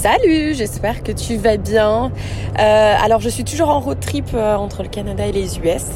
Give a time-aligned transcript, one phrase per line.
[0.00, 2.12] Salut, j'espère que tu vas bien.
[2.56, 5.86] Euh, alors je suis toujours en road trip euh, entre le Canada et les US.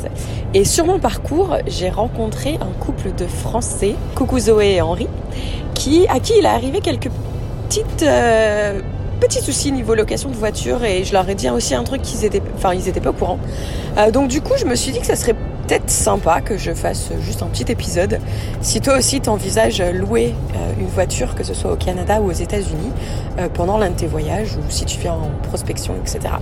[0.55, 5.07] Et sur mon parcours, j'ai rencontré un couple de Français, coucou Zoé et Henri,
[5.75, 7.11] qui, à qui il est arrivé quelques
[7.69, 8.03] petites...
[8.03, 8.81] Euh,
[9.21, 12.25] petits soucis niveau location de voiture et je leur ai dit aussi un truc qu'ils
[12.25, 13.39] étaient, enfin ils étaient pas au courant.
[14.13, 17.11] Donc du coup, je me suis dit que ça serait peut-être sympa que je fasse
[17.21, 18.19] juste un petit épisode.
[18.61, 22.33] Si toi aussi t'envisages louer euh, une voiture, que ce soit au Canada ou aux
[22.33, 22.91] États-Unis,
[23.39, 26.35] euh, pendant l'un de tes voyages, ou si tu viens en prospection, etc.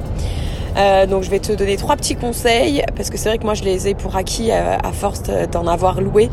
[0.77, 3.55] Euh, donc je vais te donner trois petits conseils parce que c'est vrai que moi
[3.55, 6.31] je les ai pour acquis à force d'en avoir loué,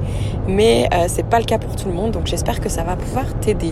[0.48, 2.12] mais c'est pas le cas pour tout le monde.
[2.12, 3.71] Donc j'espère que ça va pouvoir t'aider.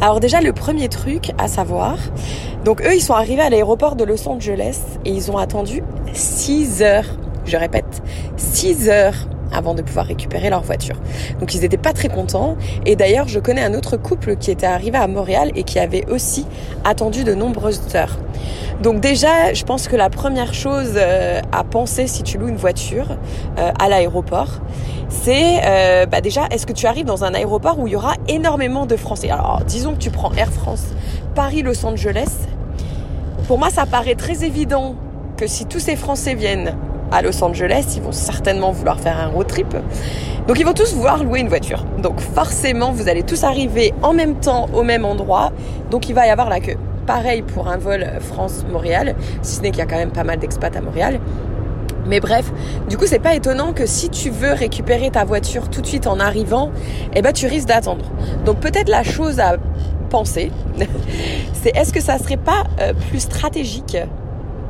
[0.00, 1.96] Alors déjà le premier truc à savoir,
[2.64, 6.82] donc eux ils sont arrivés à l'aéroport de Los Angeles et ils ont attendu 6
[6.82, 7.06] heures
[7.48, 8.02] je répète,
[8.36, 10.96] 6 heures avant de pouvoir récupérer leur voiture.
[11.40, 12.56] Donc ils n'étaient pas très contents.
[12.86, 16.06] Et d'ailleurs, je connais un autre couple qui était arrivé à Montréal et qui avait
[16.10, 16.46] aussi
[16.84, 18.18] attendu de nombreuses heures.
[18.82, 22.56] Donc déjà, je pense que la première chose euh, à penser si tu loues une
[22.56, 23.16] voiture
[23.58, 24.60] euh, à l'aéroport,
[25.08, 28.14] c'est euh, bah déjà, est-ce que tu arrives dans un aéroport où il y aura
[28.28, 29.30] énormément de Français?
[29.30, 30.84] Alors, disons que tu prends Air France
[31.34, 32.30] Paris-Los Angeles.
[33.46, 34.96] Pour moi, ça paraît très évident
[35.36, 36.74] que si tous ces Français viennent
[37.12, 39.74] à Los Angeles, ils vont certainement vouloir faire un road trip.
[40.46, 41.84] Donc ils vont tous vouloir louer une voiture.
[41.98, 45.52] Donc forcément, vous allez tous arriver en même temps au même endroit.
[45.90, 46.76] Donc il va y avoir la queue.
[47.06, 50.38] Pareil pour un vol France-Montréal, si ce n'est qu'il y a quand même pas mal
[50.38, 51.20] d'expats à Montréal.
[52.06, 52.50] Mais bref,
[52.88, 56.06] du coup, c'est pas étonnant que si tu veux récupérer ta voiture tout de suite
[56.06, 56.70] en arrivant,
[57.14, 58.06] eh ben tu risques d'attendre.
[58.46, 59.56] Donc peut-être la chose à
[60.08, 60.50] penser,
[61.52, 63.98] c'est est-ce que ça serait pas euh, plus stratégique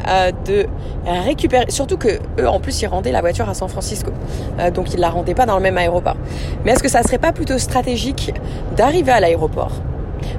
[0.06, 0.66] euh, de
[1.06, 4.10] récupérer, surtout que eux en plus ils rendaient la voiture à San Francisco,
[4.58, 6.16] euh, donc ils la rendaient pas dans le même aéroport.
[6.64, 8.32] Mais est-ce que ça serait pas plutôt stratégique
[8.76, 9.72] d'arriver à l'aéroport,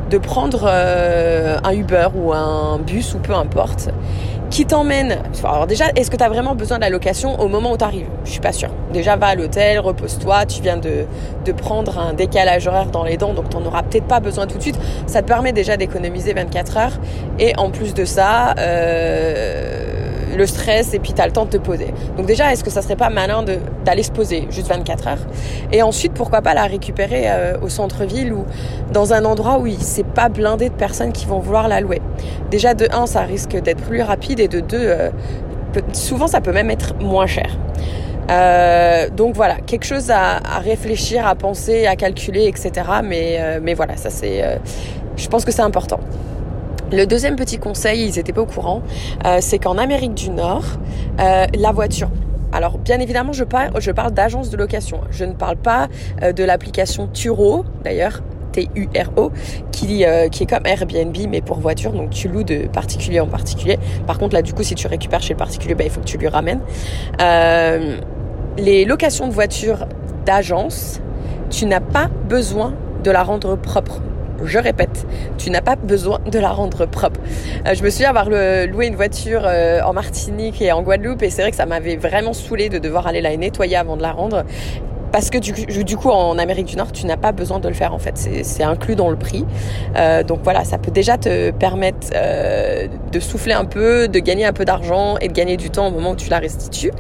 [0.10, 3.90] de prendre euh, un Uber ou un bus ou peu importe,
[4.50, 5.20] qui t'emmène.
[5.44, 7.84] Alors déjà, est-ce que tu as vraiment besoin de la location au moment où tu
[7.84, 8.70] arrives Je suis pas sûre.
[8.94, 10.46] Déjà, va à l'hôtel, repose-toi.
[10.46, 11.06] Tu viens de,
[11.46, 14.48] de prendre un décalage horaire dans les dents, donc tu n'en auras peut-être pas besoin
[14.48, 14.80] tout de suite.
[15.08, 17.00] Ça te permet déjà d'économiser 24 heures.
[17.38, 19.99] Et en plus de ça, euh,
[20.40, 21.94] le stress et puis tu as le temps de te poser.
[22.18, 23.44] Donc déjà, est-ce que ça serait pas malin
[23.86, 25.28] d'aller se poser juste 24 heures?
[25.72, 28.46] Et ensuite, pourquoi pas la récupérer euh, au centre-ville ou
[28.92, 32.02] dans un endroit où c'est pas blindé de personnes qui vont vouloir la louer?
[32.50, 35.10] Déjà, de 1, ça risque d'être plus rapide et de 2, euh,
[35.94, 37.58] souvent ça peut même être moins cher.
[38.32, 42.72] Euh, donc voilà, quelque chose à, à, réfléchir, à penser, à calculer, etc.
[43.04, 44.60] Mais, mais voilà, ça c'est,
[45.18, 46.00] je pense que c'est important.
[46.92, 48.82] Le deuxième petit conseil, ils n'étaient pas au courant,
[49.24, 50.64] euh, c'est qu'en Amérique du Nord,
[51.20, 52.10] euh, la voiture,
[52.52, 55.02] alors bien évidemment, je parle, je d'agence de location.
[55.12, 55.88] Je ne parle pas
[56.24, 58.22] euh, de l'application Turo, d'ailleurs.
[58.52, 59.32] T-U-R-O,
[59.72, 63.78] qui, est comme Airbnb mais pour voiture, donc tu loues de particulier en particulier.
[64.08, 66.06] Par contre là du coup si tu récupères chez le particulier, bah, il faut que
[66.06, 66.60] tu lui ramènes.
[68.58, 69.86] Les locations de voitures
[70.26, 71.00] d'agence,
[71.52, 72.74] tu n'as pas besoin
[73.04, 74.02] de la rendre propre
[74.44, 75.06] je répète,
[75.38, 77.20] tu n'as pas besoin de la rendre propre.
[77.68, 81.30] Euh, je me souviens avoir loué une voiture euh, en Martinique et en Guadeloupe et
[81.30, 84.12] c'est vrai que ça m'avait vraiment saoulé de devoir aller la nettoyer avant de la
[84.12, 84.44] rendre.
[85.12, 87.74] Parce que du, du, coup, en Amérique du Nord, tu n'as pas besoin de le
[87.74, 88.16] faire en fait.
[88.44, 89.44] C'est inclus dans le prix.
[89.96, 92.10] Euh, donc voilà, ça peut déjà te permettre
[93.12, 95.92] de souffler un peu, de gagner un peu d'argent et de gagner du temps au
[95.92, 96.92] moment où tu la restitues.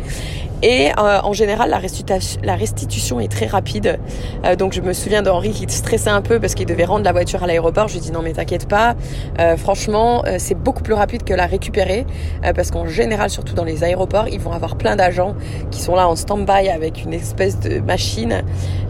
[0.61, 3.99] Et euh, en général, la restitution, est très rapide.
[4.45, 7.11] Euh, donc je me souviens d'Henri qui stressait un peu parce qu'il devait rendre la
[7.11, 7.87] voiture à l'aéroport.
[7.87, 8.95] Je lui dit non mais t'inquiète pas.
[9.39, 12.05] Euh, franchement, euh, c'est beaucoup plus rapide que la récupérer
[12.43, 15.35] euh, parce qu'en général, surtout dans les aéroports, ils vont avoir plein d'agents
[15.71, 18.43] qui sont là en stand-by avec une espèce de machine.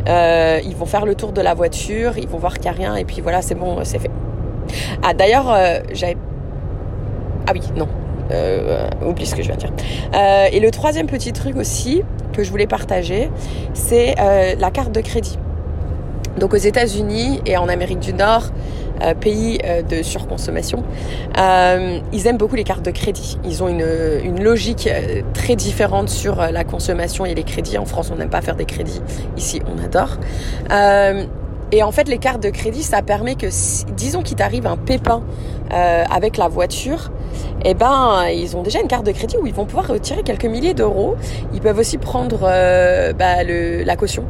[0.08, 2.80] Euh, ils vont faire le tour de la voiture, ils vont voir qu'il n'y a
[2.80, 4.12] rien et puis voilà, c'est bon, c'est fait.
[5.04, 5.56] Ah d'ailleurs,
[5.94, 6.18] j'avais...
[7.48, 7.88] Ah oui, non,
[9.06, 9.74] oublie ce que je viens de dire.
[10.16, 12.04] Euh, et le troisième petit truc aussi
[12.34, 13.30] que je voulais partager,
[13.74, 15.38] c'est euh, la carte de crédit.
[16.38, 18.52] Donc aux États-Unis et en Amérique du Nord,
[19.02, 20.84] euh, pays euh, de surconsommation,
[21.38, 23.38] euh, ils aiment beaucoup les cartes de crédit.
[23.46, 23.86] Ils ont une,
[24.24, 24.90] une logique
[25.34, 27.78] très différente sur la consommation et les crédits.
[27.78, 29.02] En France, on n'aime pas faire des crédits.
[29.38, 30.18] Ici, on adore.
[31.72, 33.48] Et en fait, les cartes de crédit, ça permet que,
[33.94, 35.22] disons qu'il t'arrive un pépin
[35.72, 37.12] euh, avec la voiture,
[37.64, 40.46] eh ben, ils ont déjà une carte de crédit où ils vont pouvoir retirer quelques
[40.46, 41.16] milliers d'euros.
[41.54, 44.24] Ils peuvent aussi prendre euh, bah, le, la caution.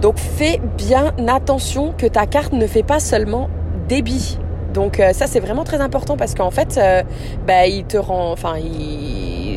[0.00, 3.48] Donc, fais bien attention que ta carte ne fait pas seulement
[3.88, 4.38] débit.
[4.72, 7.02] Donc euh, ça c'est vraiment très important parce qu'en fait, euh,
[7.46, 8.54] bah, ils te rend, enfin,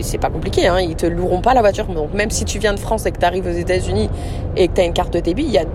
[0.01, 1.85] c'est pas compliqué, hein, ils te loueront pas la voiture.
[1.85, 4.09] Donc même si tu viens de France et que tu arrives aux États-Unis
[4.55, 5.65] et que tu as une carte de débit, il y a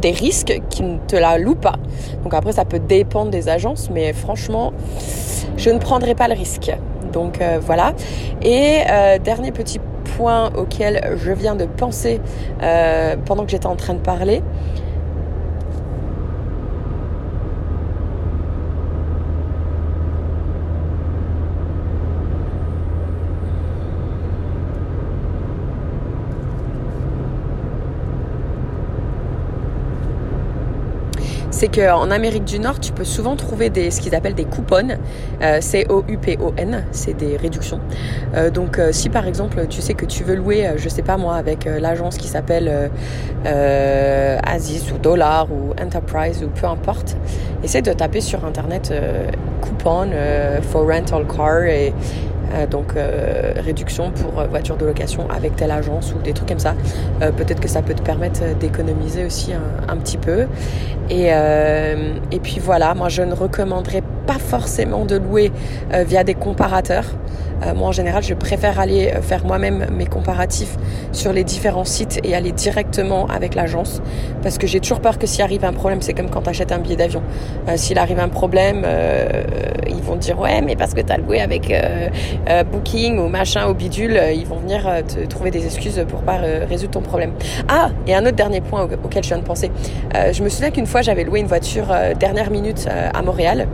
[0.00, 1.76] des risques qui ne te la louent pas.
[2.22, 4.72] Donc après, ça peut dépendre des agences, mais franchement,
[5.56, 6.70] je ne prendrai pas le risque.
[7.12, 7.94] Donc euh, voilà.
[8.42, 9.80] Et euh, dernier petit
[10.16, 12.20] point auquel je viens de penser
[12.62, 14.42] euh, pendant que j'étais en train de parler,
[31.58, 34.96] c'est qu'en Amérique du Nord, tu peux souvent trouver ce qu'ils appellent des coupons,
[35.42, 37.80] euh, C-O-U-P-O-N, c'est des réductions.
[38.36, 41.16] Euh, donc euh, si par exemple tu sais que tu veux louer, je sais pas
[41.16, 42.90] moi, avec l'agence qui s'appelle
[43.44, 47.16] Aziz ou Dollar ou Enterprise ou peu importe,
[47.64, 48.94] essaie de taper sur internet
[49.60, 50.10] coupon
[50.62, 51.90] for rental car et euh,
[52.70, 56.58] donc euh, réduction pour euh, voiture de location avec telle agence ou des trucs comme
[56.58, 56.74] ça.
[57.20, 60.46] Peut-être que ça peut te permettre d'économiser aussi un, petit peu.
[61.10, 65.52] Et, et puis voilà, moi je ne recommanderais pas forcément de louer
[66.06, 67.04] via des comparateurs.
[67.64, 70.76] Euh, moi, en général, je préfère aller euh, faire moi-même mes comparatifs
[71.12, 74.00] sur les différents sites et aller directement avec l'agence
[74.42, 76.72] parce que j'ai toujours peur que s'il arrive un problème, c'est comme quand tu achètes
[76.72, 77.22] un billet d'avion.
[77.68, 78.86] Euh, s'il arrive un problème,
[79.88, 81.72] ils vont te dire ouais, mais parce que tu as loué avec
[82.70, 86.38] Booking ou machin au bidule, ils vont venir te trouver des excuses pour pas
[86.68, 87.32] résoudre ton problème.
[87.68, 89.70] Ah, et un autre dernier point auquel je viens de penser.
[90.14, 91.86] je me souviens qu'une fois, j'avais loué une voiture
[92.18, 93.66] dernière minute à Montréal.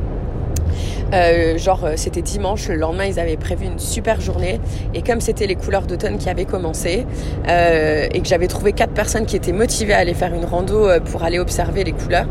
[1.14, 4.60] Euh, genre, euh, c'était dimanche, le lendemain, ils avaient prévu une super journée.
[4.94, 7.06] Et comme c'était les couleurs d'automne qui avaient commencé,
[7.48, 10.88] euh, et que j'avais trouvé quatre personnes qui étaient motivées à aller faire une rando
[11.10, 12.26] pour aller observer les couleurs,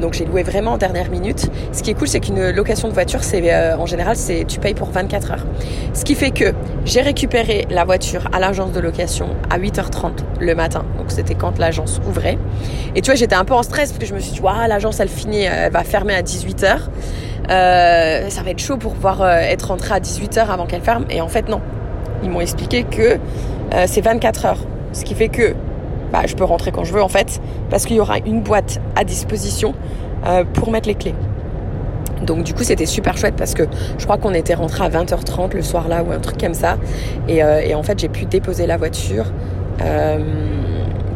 [0.00, 1.48] donc j'ai loué vraiment en dernière minute.
[1.72, 4.74] Ce qui est cool, c'est qu'une location de voiture, c'est en général, c'est tu payes
[4.74, 5.46] pour 24 heures.
[5.94, 6.52] Ce qui fait que
[6.84, 10.84] j'ai récupéré la voiture à l'agence de location à 8h30 le matin.
[10.98, 12.38] Donc c'était quand l'agence ouvrait.
[12.94, 14.68] Et tu vois, j'étais un peu en stress parce que je me suis dit, waouh,
[14.68, 16.88] l'agence elle finit, elle va fermer à 18h.
[17.50, 21.04] Euh, ça va être chaud pour pouvoir euh, être rentré à 18h avant qu'elle ferme.
[21.10, 21.60] Et en fait, non.
[22.22, 23.18] Ils m'ont expliqué que
[23.74, 24.66] euh, c'est 24 heures.
[24.92, 25.54] Ce qui fait que
[26.12, 28.80] bah, je peux rentrer quand je veux en fait, parce qu'il y aura une boîte
[28.96, 29.74] à disposition
[30.52, 31.14] pour mettre les clés.
[32.26, 33.62] Donc du coup c'était super chouette parce que
[33.96, 36.76] je crois qu'on était rentré à 20h30 le soir là ou un truc comme ça.
[37.28, 39.26] Et, et en fait j'ai pu déposer la voiture.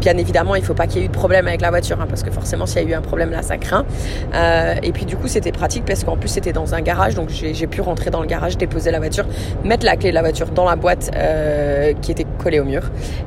[0.05, 1.99] Bien évidemment, il ne faut pas qu'il y ait eu de problème avec la voiture,
[1.99, 3.87] hein, parce que forcément, s'il y a eu un problème là, ça craint.
[4.35, 7.31] Euh, et puis du coup, c'était pratique parce qu'en plus, c'était dans un garage, donc
[7.31, 9.25] j'ai pu rentrer dans le garage, déposer la voiture,
[9.65, 12.83] mettre la clé de la voiture dans la boîte euh, qui était collée au mur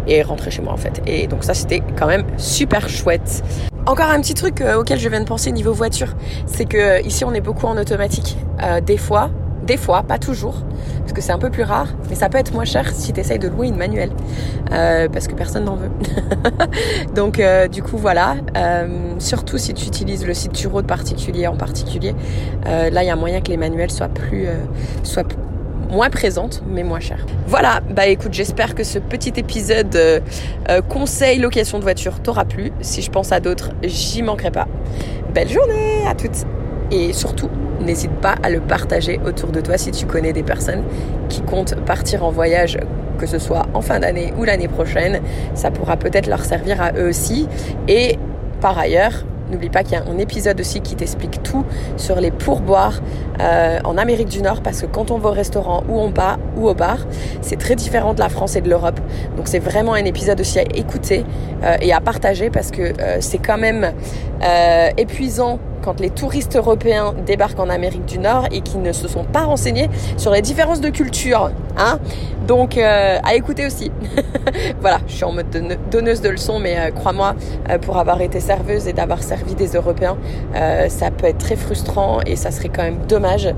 [0.06, 1.02] et rentrer chez moi en fait.
[1.08, 3.44] Et donc ça, c'était quand même super chouette.
[3.88, 6.14] Encore un petit truc euh, auquel je viens de penser niveau voiture,
[6.46, 8.38] c'est que ici on est beaucoup en automatique.
[8.86, 9.32] des fois,
[9.68, 10.56] des fois, pas toujours,
[11.02, 13.20] parce que c'est un peu plus rare, mais ça peut être moins cher si tu
[13.20, 14.12] essayes de louer une manuelle,
[14.72, 15.92] euh, parce que personne n'en veut.
[17.16, 18.88] Donc euh, du coup voilà, euh,
[19.20, 22.16] surtout si tu utilises le site Turo de particulier en particulier,
[22.66, 24.10] là il y a moyen que les manuels soient
[25.92, 27.26] moins présentes mais moins chères.
[27.48, 30.24] Voilà, bah écoute, j'espère que ce petit épisode
[30.88, 32.72] conseil location de voiture t'aura plu.
[32.80, 34.68] Si je pense à d'autres, j'y manquerai pas.
[35.34, 36.46] Belle journée à toutes
[36.92, 37.50] et surtout
[37.82, 40.84] n'hésite pas à le partager autour de toi si tu connais des personnes
[41.30, 42.78] qui comptent partir en voyage,
[43.18, 45.22] que ce soit en fin d'année ou l'année prochaine.
[45.54, 47.48] Ça pourra peut-être leur servir à eux aussi.
[47.88, 48.18] Et
[48.62, 51.64] par ailleurs, N'oublie pas qu'il y a un épisode aussi qui t'explique tout
[51.96, 53.02] sur les pourboires
[53.40, 56.38] euh, en Amérique du Nord parce que quand on va au restaurant ou on bar
[56.58, 56.98] ou au bar,
[57.42, 59.00] c'est très différent de la France et de l'Europe.
[59.38, 61.26] Donc c'est vraiment un épisode aussi à écouter
[61.64, 63.94] euh, et à partager parce que euh, c'est quand même
[64.98, 69.24] épuisant quand les touristes européens débarquent en Amérique du Nord et qui ne se sont
[69.24, 71.52] pas renseignés sur les différences de culture.
[71.78, 72.00] Hein
[72.48, 73.92] Donc euh, à écouter aussi.
[74.82, 75.48] voilà, je suis en mode
[75.92, 77.36] donneuse de leçons, mais euh, crois-moi,
[77.70, 80.18] euh, pour avoir été serveuse et d'avoir servi des Européens,
[80.90, 83.54] ça peut être très frustrant et ça serait quand même dommage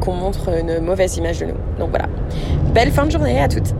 [0.00, 1.56] qu'on montre une mauvaise image de nous.
[1.78, 2.06] Donc voilà.
[2.74, 3.74] Belle fin de journée à toutes.